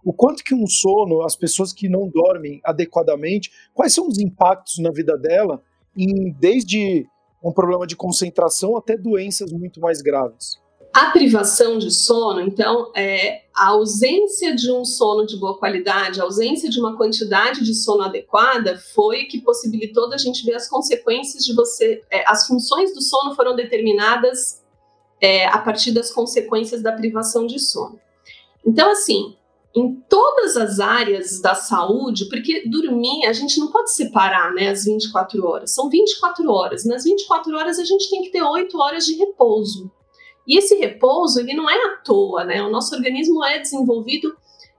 [0.07, 4.79] O quanto que um sono, as pessoas que não dormem adequadamente, quais são os impactos
[4.79, 5.61] na vida dela,
[5.97, 7.05] em, desde
[7.43, 10.61] um problema de concentração até doenças muito mais graves.
[10.93, 16.23] A privação de sono, então, é a ausência de um sono de boa qualidade, a
[16.23, 21.45] ausência de uma quantidade de sono adequada, foi que possibilitou da gente ver as consequências
[21.45, 22.01] de você.
[22.13, 24.63] É, as funções do sono foram determinadas
[25.21, 27.99] é, a partir das consequências da privação de sono.
[28.65, 29.35] Então, assim,
[29.77, 34.87] em todas as áreas da saúde, porque dormir, a gente não pode separar né, as
[34.87, 36.87] 24 horas, são 24 horas.
[36.87, 39.91] Nas 24 horas a gente tem que ter 8 horas de repouso.
[40.49, 42.63] E esse repouso, ele não é à toa, né?
[42.63, 44.35] O nosso organismo é desenvolvido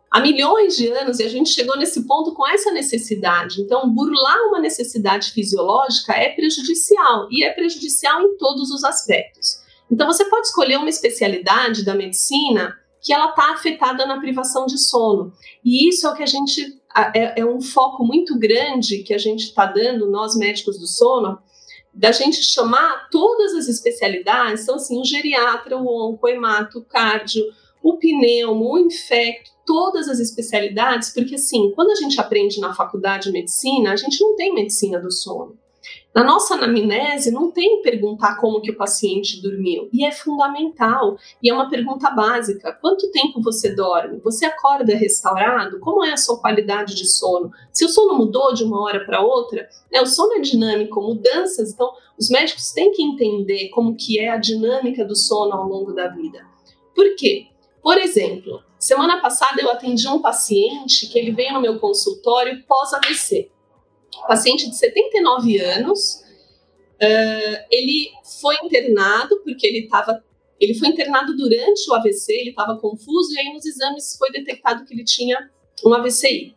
[0.10, 3.62] há milhões de anos e a gente chegou nesse ponto com essa necessidade.
[3.62, 9.60] Então, burlar uma necessidade fisiológica é prejudicial e é prejudicial em todos os aspectos.
[9.92, 14.78] Então, você pode escolher uma especialidade da medicina que ela está afetada na privação de
[14.78, 15.32] sono.
[15.64, 16.78] E isso é o que a gente
[17.14, 21.38] é, é um foco muito grande que a gente está dando, nós médicos do sono,
[21.94, 26.86] da gente chamar todas as especialidades, então assim, o geriatra, o onco, o hemato, o
[26.86, 27.44] cardio,
[27.82, 33.26] o pneumo, o infecto, todas as especialidades, porque assim, quando a gente aprende na faculdade
[33.26, 35.58] de medicina, a gente não tem medicina do sono.
[36.16, 41.50] Na nossa anamnese não tem perguntar como que o paciente dormiu, e é fundamental, e
[41.50, 42.74] é uma pergunta básica.
[42.82, 44.20] Quanto tempo você dorme?
[44.24, 45.80] Você acorda restaurado?
[45.80, 47.52] Como é a sua qualidade de sono?
[47.72, 51.72] Se o sono mudou de uma hora para outra, né, o sono é dinâmico, mudanças,
[51.72, 55.94] então os médicos têm que entender como que é a dinâmica do sono ao longo
[55.94, 56.44] da vida.
[56.96, 57.48] Por quê?
[57.80, 63.52] Por exemplo, semana passada eu atendi um paciente que ele veio no meu consultório pós-AVC
[64.26, 66.24] paciente de 79 anos.
[67.02, 68.10] Uh, ele
[68.42, 70.24] foi internado porque ele estava.
[70.60, 74.84] Ele foi internado durante o AVC, ele estava confuso, e aí nos exames foi detectado
[74.86, 75.38] que ele tinha
[75.86, 76.56] um AVCI.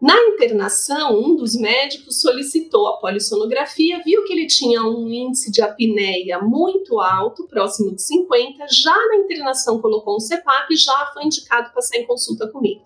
[0.00, 5.62] Na internação, um dos médicos solicitou a polissonografia, viu que ele tinha um índice de
[5.62, 11.24] apneia muito alto, próximo de 50, já na internação colocou um CPAP e já foi
[11.24, 12.82] indicado para sair em consulta comigo.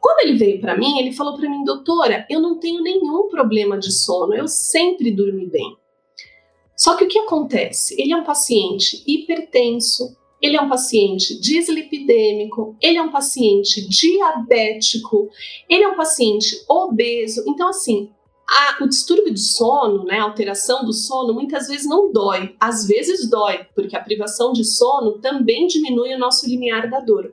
[0.00, 3.78] Quando ele veio para mim, ele falou para mim, doutora, eu não tenho nenhum problema
[3.78, 5.76] de sono, eu sempre dormi bem.
[6.76, 8.00] Só que o que acontece?
[8.00, 15.30] Ele é um paciente hipertenso, ele é um paciente dislipidêmico, ele é um paciente diabético,
[15.68, 17.42] ele é um paciente obeso.
[17.46, 18.10] Então, assim,
[18.46, 22.54] a, o distúrbio de sono, né, a alteração do sono, muitas vezes não dói.
[22.60, 27.32] Às vezes dói, porque a privação de sono também diminui o nosso limiar da dor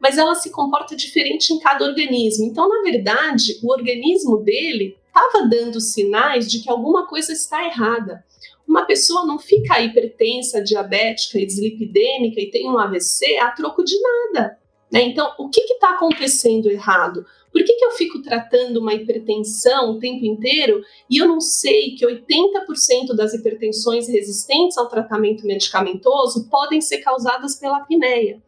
[0.00, 2.44] mas ela se comporta diferente em cada organismo.
[2.44, 8.24] Então, na verdade, o organismo dele estava dando sinais de que alguma coisa está errada.
[8.66, 13.94] Uma pessoa não fica hipertensa, diabética e dislipidêmica e tem um AVC a troco de
[14.00, 14.58] nada.
[14.90, 15.02] Né?
[15.02, 17.24] Então, o que está acontecendo errado?
[17.52, 21.94] Por que, que eu fico tratando uma hipertensão o tempo inteiro e eu não sei
[21.94, 28.42] que 80% das hipertensões resistentes ao tratamento medicamentoso podem ser causadas pela apneia?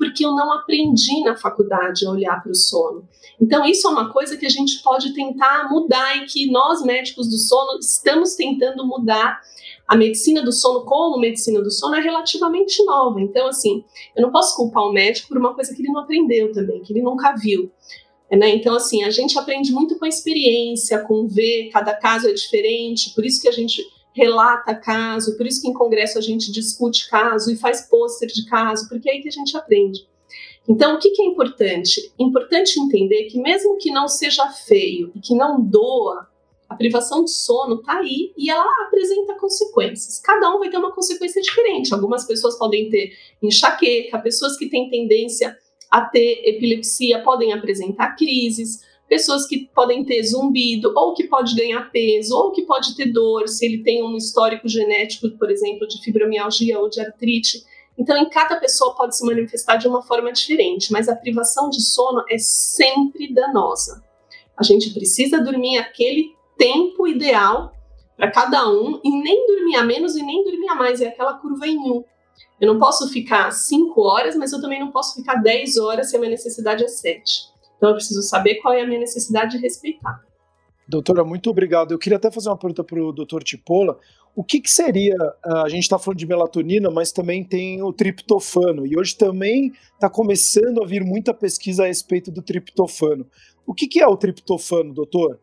[0.00, 3.06] Porque eu não aprendi na faculdade a olhar para o sono.
[3.38, 7.28] Então, isso é uma coisa que a gente pode tentar mudar e que nós, médicos
[7.28, 9.42] do sono, estamos tentando mudar
[9.86, 13.20] a medicina do sono como medicina do sono é relativamente nova.
[13.20, 13.84] Então, assim,
[14.16, 16.94] eu não posso culpar o médico por uma coisa que ele não aprendeu também, que
[16.94, 17.70] ele nunca viu.
[18.30, 18.54] Né?
[18.54, 23.12] Então, assim, a gente aprende muito com a experiência, com ver, cada caso é diferente,
[23.14, 27.08] por isso que a gente relata caso, por isso que em congresso a gente discute
[27.08, 30.08] caso e faz pôster de caso, porque é aí que a gente aprende.
[30.68, 32.12] Então, o que, que é importante?
[32.18, 36.28] Importante entender que, mesmo que não seja feio e que não doa,
[36.68, 40.20] a privação de sono está aí e ela apresenta consequências.
[40.20, 41.92] Cada um vai ter uma consequência diferente.
[41.92, 45.58] Algumas pessoas podem ter enxaqueca, pessoas que têm tendência
[45.90, 51.90] a ter epilepsia podem apresentar crises, pessoas que podem ter zumbido, ou que pode ganhar
[51.90, 56.00] peso, ou que pode ter dor, se ele tem um histórico genético, por exemplo, de
[56.00, 57.64] fibromialgia ou de artrite.
[57.98, 61.82] Então, em cada pessoa pode se manifestar de uma forma diferente, mas a privação de
[61.82, 64.00] sono é sempre danosa.
[64.56, 67.74] A gente precisa dormir aquele tempo ideal
[68.16, 71.34] para cada um e nem dormir a menos e nem dormir a mais, é aquela
[71.34, 72.04] curva em U.
[72.60, 76.16] Eu não posso ficar 5 horas, mas eu também não posso ficar 10 horas se
[76.16, 77.50] a minha necessidade é 7.
[77.80, 80.22] Então eu preciso saber qual é a minha necessidade e respeitar.
[80.86, 81.92] Doutora, muito obrigado.
[81.92, 83.98] Eu queria até fazer uma pergunta para o doutor Tipola.
[84.36, 87.90] O que, que seria, ah, a gente está falando de melatonina, mas também tem o
[87.90, 93.26] triptofano, e hoje também está começando a vir muita pesquisa a respeito do triptofano.
[93.66, 95.40] O que, que é o triptofano, doutor?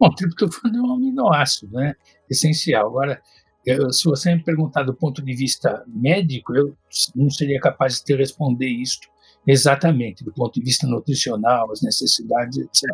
[0.00, 1.94] Bom, o triptofano é um aminoácido, né?
[2.30, 2.86] Essencial.
[2.86, 3.20] Agora,
[3.66, 6.74] eu, se você me perguntar do ponto de vista médico, eu
[7.14, 9.12] não seria capaz de te responder isso
[9.46, 12.90] exatamente, do ponto de vista nutricional, as necessidades, etc.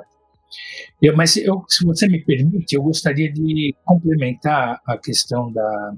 [1.00, 5.94] Eu, mas eu, se você me permite, eu gostaria de complementar a questão da,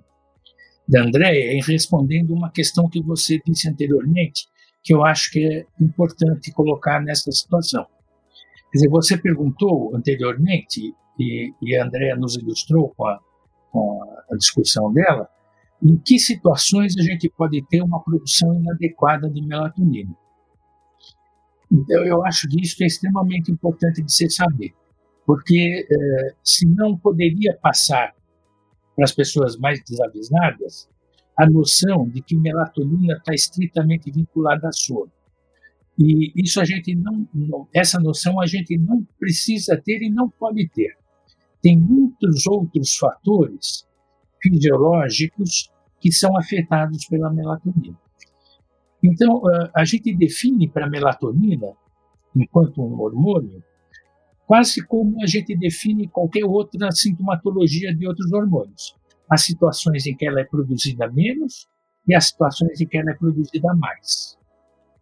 [0.88, 4.48] da Andréia em respondendo uma questão que você disse anteriormente,
[4.82, 7.86] que eu acho que é importante colocar nessa situação.
[8.72, 13.20] Quer dizer, você perguntou anteriormente, e, e a Andréa nos ilustrou com a,
[13.70, 15.28] com a discussão dela,
[15.82, 20.14] em que situações a gente pode ter uma produção inadequada de melatonina.
[21.70, 24.72] Então, eu acho que isso é extremamente importante de se saber,
[25.24, 28.14] porque é, se não poderia passar
[28.96, 30.88] para as pessoas mais desavisadas
[31.36, 35.10] a noção de que melatonina está estritamente vinculada a sono.
[35.98, 40.28] E isso a gente não, não, essa noção a gente não precisa ter e não
[40.28, 41.00] pode ter
[41.62, 43.86] tem muitos outros fatores
[44.42, 47.98] fisiológicos que são afetados pela melatonina.
[49.02, 49.42] Então,
[49.74, 51.72] a gente define para a melatonina,
[52.36, 53.62] enquanto um hormônio,
[54.46, 58.94] quase como a gente define qualquer outra sintomatologia de outros hormônios.
[59.28, 61.68] As situações em que ela é produzida menos
[62.06, 64.36] e as situações em que ela é produzida mais.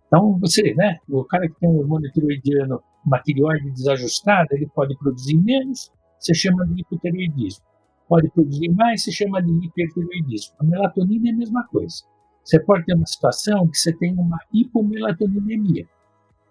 [0.07, 4.97] Então, você, né, o cara que tem um hormônio tiroidiano, uma tireoide desajustada, ele pode
[4.99, 7.65] produzir menos se chama de hipotireoidismo.
[8.09, 10.55] Pode produzir mais, se chama de hipertireoidismo.
[10.59, 12.05] A melatonina é a mesma coisa.
[12.49, 15.87] Você pode ter uma situação que você tem uma hipomelatoninaemia.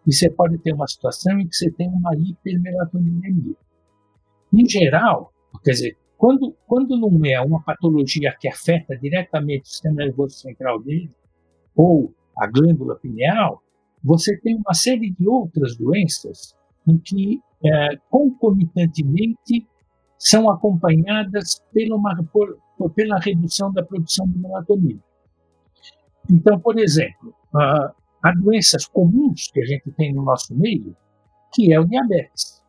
[0.06, 3.56] E você pode ter uma situação em que você tem uma hipermelatoninemia.
[4.54, 5.34] Em geral,
[5.64, 10.80] quer dizer, quando, quando não é uma patologia que afeta diretamente o sistema nervoso central
[10.84, 11.10] dele,
[11.76, 13.64] ou a glândula pineal,
[14.04, 16.56] você tem uma série de outras doenças
[16.88, 19.68] em que é, concomitantemente
[20.20, 22.56] são acompanhadas pela, uma, por,
[22.94, 25.07] pela redução da produção de melatonina.
[26.30, 30.96] Então, por exemplo, há doenças comuns que a gente tem no nosso meio,
[31.54, 32.64] que é o diabetes.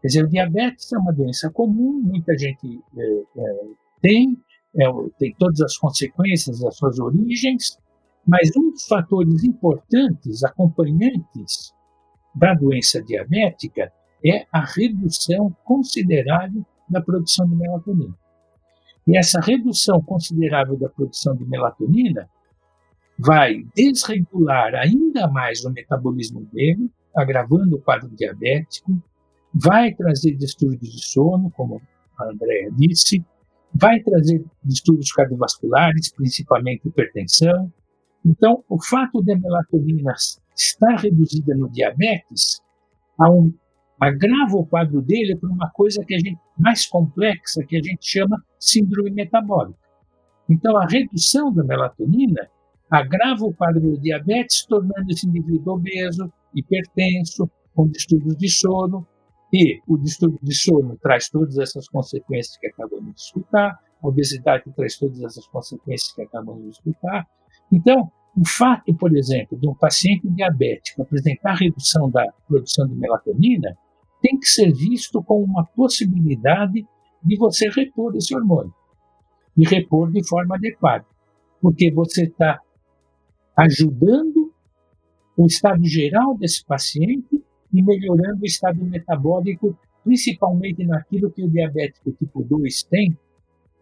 [0.00, 3.60] Quer dizer, o diabetes é uma doença comum, muita gente é, é,
[4.00, 4.38] tem,
[4.76, 4.84] é,
[5.18, 7.78] tem todas as consequências das suas origens,
[8.26, 11.72] mas um dos fatores importantes acompanhantes
[12.34, 13.92] da doença diabética
[14.24, 18.14] é a redução considerável da produção de melatonina.
[19.06, 22.28] E essa redução considerável da produção de melatonina
[23.18, 28.92] vai desregular ainda mais o metabolismo dele, agravando o quadro diabético,
[29.52, 31.82] vai trazer distúrbios de sono, como
[32.18, 33.24] a Andrea disse,
[33.74, 37.72] vai trazer distúrbios cardiovasculares, principalmente hipertensão.
[38.24, 40.14] Então, o fato da melatonina
[40.56, 42.60] estar reduzida no diabetes
[43.20, 43.52] um
[44.00, 48.06] agrava o quadro dele por uma coisa que a gente mais complexa que a gente
[48.06, 49.78] chama síndrome metabólica.
[50.48, 52.48] Então, a redução da melatonina
[52.90, 59.06] agrava o quadro do diabetes, tornando esse indivíduo obeso, hipertenso, com distúrbios de sono,
[59.52, 64.64] e o distúrbio de sono traz todas essas consequências que acabamos de escutar, a obesidade
[64.76, 67.26] traz todas essas consequências que acabamos de escutar.
[67.72, 73.76] Então, o fato, por exemplo, de um paciente diabético apresentar redução da produção de melatonina
[74.22, 76.86] tem que ser visto como uma possibilidade
[77.22, 78.72] de você repor esse hormônio
[79.56, 81.04] e repor de forma adequada,
[81.60, 82.60] porque você está
[83.58, 84.52] ajudando
[85.36, 87.42] o estado geral desse paciente
[87.72, 93.18] e melhorando o estado metabólico, principalmente naquilo que o diabético tipo 2 tem,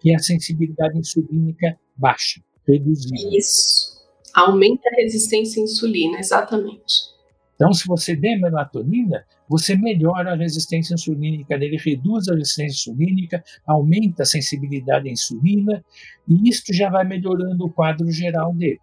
[0.01, 3.37] que é a sensibilidade insulínica baixa, reduzida.
[3.37, 3.97] Isso.
[4.35, 7.15] Aumenta a resistência à insulina, exatamente.
[7.55, 13.43] Então, se você der melatonina, você melhora a resistência insulínica ele reduz a resistência insulínica,
[13.67, 15.83] aumenta a sensibilidade à insulina,
[16.29, 18.81] e isto já vai melhorando o quadro geral dele.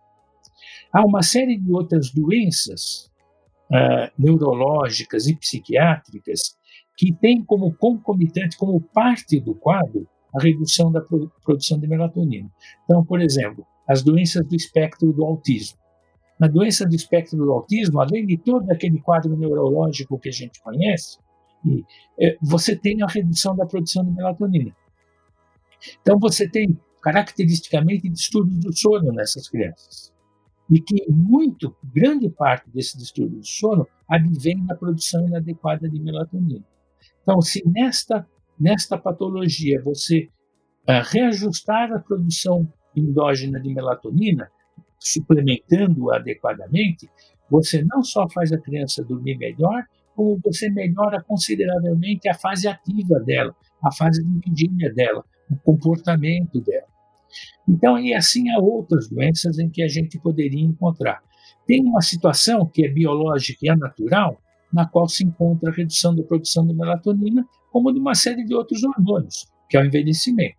[0.91, 3.11] Há uma série de outras doenças
[3.71, 6.55] uh, neurológicas e psiquiátricas
[6.95, 11.01] que têm como concomitante, como parte do quadro, a redução da
[11.43, 12.49] produção de melatonina.
[12.83, 15.77] Então, por exemplo, as doenças do espectro do autismo.
[16.39, 20.61] Na doença do espectro do autismo, além de todo aquele quadro neurológico que a gente
[20.61, 21.17] conhece,
[22.19, 24.75] é, você tem a redução da produção de melatonina.
[26.01, 30.12] Então, você tem caracteristicamente distúrbios do sono nessas crianças.
[30.69, 36.63] E que muito, grande parte desse distúrbio do sono advém da produção inadequada de melatonina.
[37.21, 38.27] Então, se nesta
[38.59, 40.29] nesta patologia você
[40.87, 44.49] uh, reajustar a produção endógena de melatonina,
[44.99, 47.09] suplementando adequadamente,
[47.49, 49.83] você não só faz a criança dormir melhor,
[50.15, 56.61] como você melhora consideravelmente a fase ativa dela, a fase de vigília dela, o comportamento
[56.61, 56.87] dela.
[57.67, 61.21] Então, e assim há outras doenças em que a gente poderia encontrar.
[61.65, 64.37] Tem uma situação que é biológica e é natural,
[64.71, 68.53] na qual se encontra a redução da produção de melatonina, como de uma série de
[68.53, 70.57] outros hormônios, que é o envelhecimento.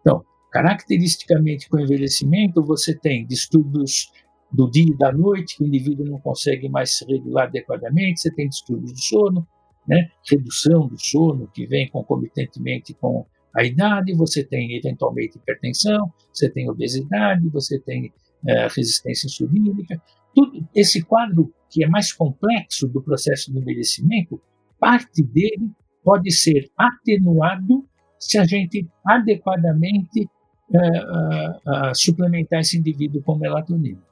[0.00, 4.10] Então, caracteristicamente com o envelhecimento, você tem distúrbios
[4.50, 8.34] do dia e da noite, que o indivíduo não consegue mais se regular adequadamente, você
[8.34, 9.46] tem distúrbios do sono,
[9.86, 10.10] né?
[10.30, 13.26] redução do sono, que vem concomitantemente com
[13.56, 18.12] a idade, você tem eventualmente hipertensão, você tem obesidade, você tem
[18.46, 20.00] é, resistência insulínica.
[20.34, 24.40] Tudo esse quadro que é mais complexo do processo de envelhecimento,
[24.78, 25.70] parte dele
[26.04, 27.84] pode ser atenuado
[28.18, 30.28] se a gente adequadamente
[30.70, 34.02] uh, uh, suplementar esse indivíduo com melatonina.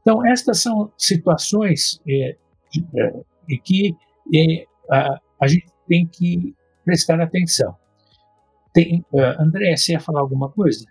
[0.00, 2.36] Então, estas são situações é,
[3.48, 3.94] em que
[4.34, 4.66] é,
[5.40, 7.76] a gente tem que prestar atenção.
[8.72, 9.04] Tem,
[9.38, 10.84] André, você ia falar alguma coisa?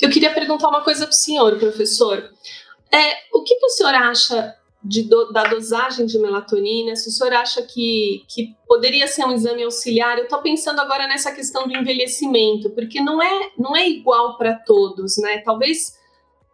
[0.00, 2.30] Eu queria perguntar uma coisa para o senhor, professor.
[2.92, 7.32] É, o que, que o senhor acha do, da dosagem de melatonina, se o senhor
[7.32, 11.76] acha que, que poderia ser um exame auxiliar, eu estou pensando agora nessa questão do
[11.76, 15.38] envelhecimento, porque não é, não é igual para todos, né?
[15.38, 15.96] Talvez,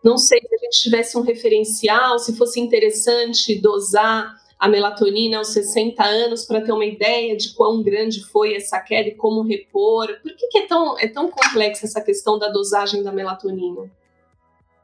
[0.03, 5.49] não sei, se a gente tivesse um referencial, se fosse interessante dosar a melatonina aos
[5.49, 10.07] 60 anos para ter uma ideia de quão grande foi essa queda e como repor.
[10.23, 13.91] Por que, que é, tão, é tão complexa essa questão da dosagem da melatonina?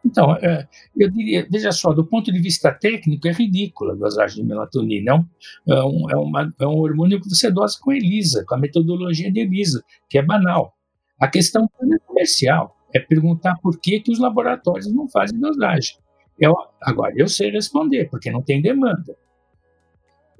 [0.04, 4.42] Então, é, eu diria, veja só, do ponto de vista técnico, é ridícula a dosagem
[4.42, 5.12] de melatonina.
[5.12, 5.30] É um,
[5.70, 9.32] é um, é uma, é um hormônio que você dosa com ELISA, com a metodologia
[9.32, 10.74] de ELISA, que é banal.
[11.18, 15.96] A questão é comercial, é perguntar por que, que os laboratórios não fazem dosagem.
[16.38, 19.16] Eu, agora, eu sei responder, porque não tem demanda.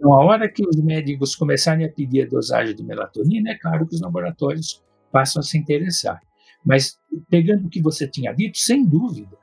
[0.01, 3.87] Então, a hora que os médicos começarem a pedir a dosagem de melatonina, é claro
[3.87, 4.83] que os laboratórios
[5.13, 6.19] passam a se interessar.
[6.65, 6.99] Mas,
[7.29, 9.37] pegando o que você tinha dito, sem dúvida,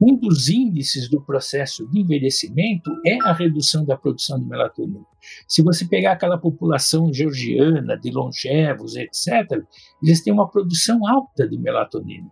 [0.00, 5.04] um dos índices do processo de envelhecimento é a redução da produção de melatonina.
[5.48, 9.60] Se você pegar aquela população georgiana de longevos, etc.,
[10.00, 12.30] eles têm uma produção alta de melatonina,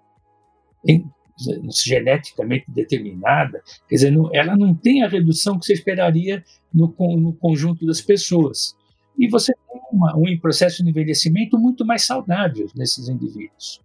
[1.70, 3.62] geneticamente determinada.
[3.88, 8.00] Quer dizer, não, ela não tem a redução que você esperaria no, no conjunto das
[8.00, 8.76] pessoas.
[9.18, 13.80] E você tem uma, um processo de envelhecimento muito mais saudável nesses indivíduos.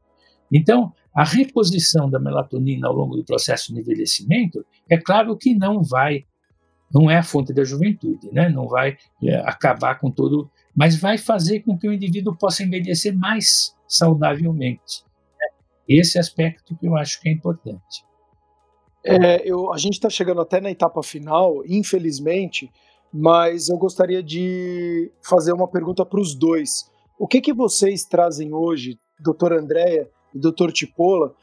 [0.51, 5.81] Então, a reposição da melatonina ao longo do processo de envelhecimento, é claro que não
[5.81, 6.25] vai,
[6.93, 8.49] não é a fonte da juventude, né?
[8.49, 13.15] não vai é, acabar com todo, mas vai fazer com que o indivíduo possa envelhecer
[13.15, 15.03] mais saudavelmente.
[15.87, 18.05] Esse aspecto que eu acho que é importante.
[19.05, 22.71] É, eu, a gente está chegando até na etapa final, infelizmente,
[23.13, 26.89] mas eu gostaria de fazer uma pergunta para os dois.
[27.19, 30.71] O que, que vocês trazem hoje, doutora Andréia, e Dr.
[30.71, 31.35] Tipola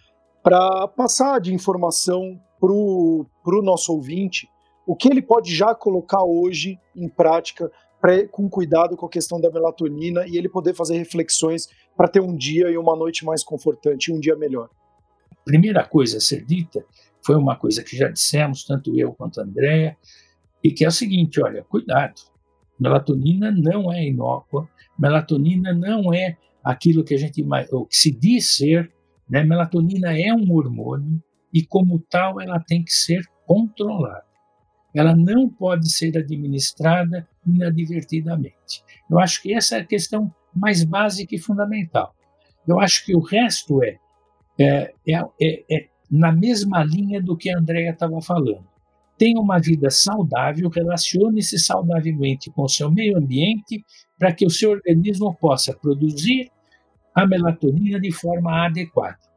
[0.43, 4.49] para passar de informação para o nosso ouvinte
[4.87, 7.71] o que ele pode já colocar hoje em prática
[8.01, 12.21] pra, com cuidado com a questão da melatonina e ele poder fazer reflexões para ter
[12.21, 14.69] um dia e uma noite mais confortante, um dia melhor?
[15.45, 16.85] Primeira coisa a ser dita
[17.25, 19.97] foi uma coisa que já dissemos, tanto eu quanto a Andrea,
[20.63, 22.21] e que é o seguinte: olha, cuidado.
[22.79, 28.91] Melatonina não é inócua, melatonina não é aquilo que a gente que se diz ser,
[29.29, 29.45] né?
[29.45, 31.23] Melatonina é um hormônio
[31.53, 34.30] e como tal ela tem que ser controlada.
[34.95, 38.83] Ela não pode ser administrada inadvertidamente.
[39.09, 42.15] Eu acho que essa é a questão mais básica e fundamental.
[42.67, 43.99] Eu acho que o resto é,
[44.59, 48.69] é, é, é, é na mesma linha do que a Andrea estava falando.
[49.17, 53.85] Tenha uma vida saudável, relacione-se saudavelmente com o seu meio ambiente
[54.19, 56.51] para que o seu organismo possa produzir
[57.15, 59.30] a melatonina de forma adequada.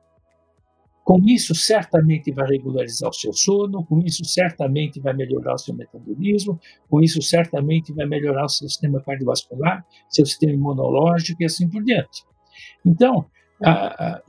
[1.03, 5.73] Com isso, certamente vai regularizar o seu sono, com isso, certamente vai melhorar o seu
[5.73, 6.57] metabolismo,
[6.89, 11.83] com isso, certamente vai melhorar o seu sistema cardiovascular, seu sistema imunológico e assim por
[11.83, 12.23] diante.
[12.85, 13.25] Então,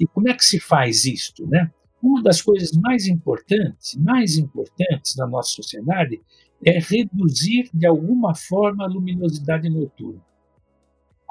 [0.00, 1.70] e como é que se faz isto, né?
[2.02, 6.20] Uma das coisas mais importantes, mais importantes na nossa sociedade
[6.64, 10.20] é reduzir de alguma forma a luminosidade noturna.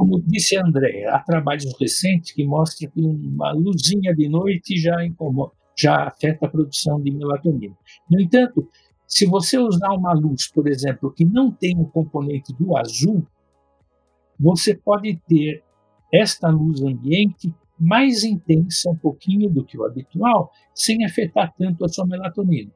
[0.03, 5.53] Como disse André, há trabalhos recentes que mostram que uma luzinha de noite já, incomoda,
[5.79, 7.73] já afeta a produção de melatonina.
[8.11, 8.69] No entanto,
[9.07, 13.25] se você usar uma luz, por exemplo, que não tem o um componente do azul,
[14.37, 15.63] você pode ter
[16.13, 21.87] esta luz ambiente mais intensa um pouquinho do que o habitual, sem afetar tanto a
[21.87, 22.73] sua melatonina.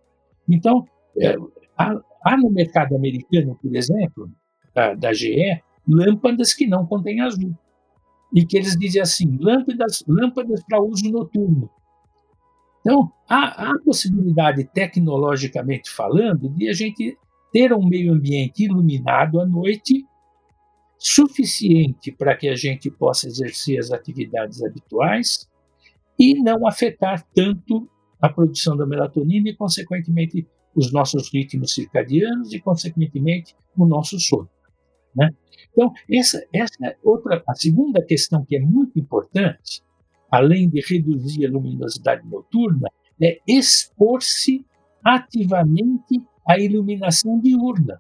[0.49, 0.87] Então,
[1.19, 1.35] é,
[1.77, 4.31] há, há, no mercado americano, por exemplo,
[4.73, 7.55] da, da GE, lâmpadas que não contêm azul.
[8.33, 11.69] E que eles dizem assim, lâmpadas, lâmpadas para uso noturno.
[12.81, 17.17] Então, há, há a possibilidade, tecnologicamente falando, de a gente
[17.51, 20.05] ter um meio ambiente iluminado à noite
[20.97, 25.47] suficiente para que a gente possa exercer as atividades habituais
[26.19, 27.87] e não afetar tanto
[28.21, 34.49] a produção da melatonina e, consequentemente, os nossos ritmos circadianos e, consequentemente, o nosso sono.
[35.15, 35.29] Né?
[35.71, 39.83] Então, essa, essa é outra, a segunda questão que é muito importante,
[40.31, 42.89] além de reduzir a luminosidade noturna,
[43.21, 44.65] é expor-se
[45.03, 47.99] ativamente à iluminação diurna.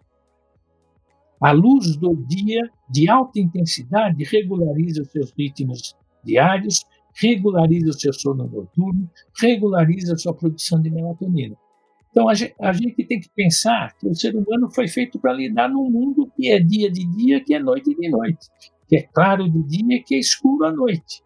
[1.39, 8.13] A luz do dia de alta intensidade regulariza os seus ritmos diários, regulariza o seu
[8.13, 9.09] sono noturno,
[9.39, 11.55] regulariza a sua produção de melatonina.
[12.17, 15.31] Então a gente, a gente tem que pensar que o ser humano foi feito para
[15.33, 18.47] lidar num mundo que é dia de dia, que é noite de noite,
[18.89, 21.21] que é claro de dia, que é escuro à noite.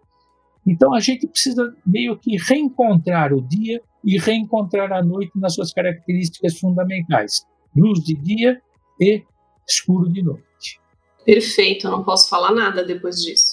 [0.68, 5.72] Então a gente precisa meio que reencontrar o dia e reencontrar a noite nas suas
[5.72, 8.62] características fundamentais: luz de dia
[9.00, 9.24] e
[9.66, 10.82] escuro de noite.
[11.24, 13.51] Perfeito, eu não posso falar nada depois disso.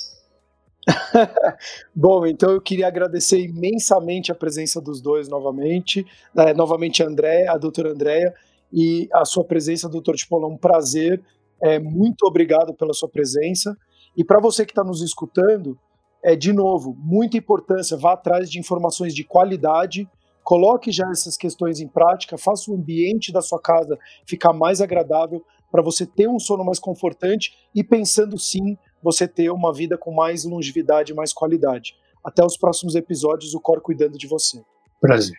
[1.95, 7.47] Bom, então eu queria agradecer imensamente a presença dos dois novamente, né, novamente a André,
[7.49, 8.35] a doutora Andréia,
[8.73, 11.23] e a sua presença, doutor Tipola, é um prazer,
[11.63, 13.77] é, muito obrigado pela sua presença,
[14.17, 15.79] e para você que está nos escutando,
[16.23, 20.09] é de novo, muita importância, vá atrás de informações de qualidade,
[20.43, 25.45] coloque já essas questões em prática, faça o ambiente da sua casa ficar mais agradável,
[25.71, 30.13] para você ter um sono mais confortante e pensando sim você ter uma vida com
[30.13, 31.95] mais longevidade e mais qualidade.
[32.25, 34.63] Até os próximos episódios, o Cor cuidando de você.
[35.01, 35.39] Prazer.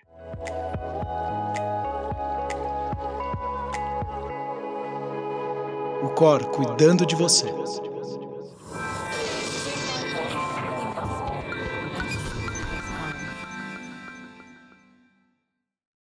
[6.03, 7.47] O Cor cuidando de você.